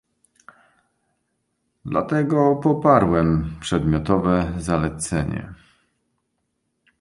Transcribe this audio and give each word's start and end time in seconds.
Dlatego 1.85 2.55
poparłem 2.55 3.55
przedmiotowe 3.61 4.53
zalecenie 4.57 5.53